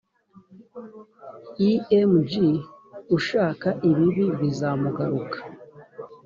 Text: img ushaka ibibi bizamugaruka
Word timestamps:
img 1.71 2.33
ushaka 3.17 3.67
ibibi 3.89 4.25
bizamugaruka 4.39 5.37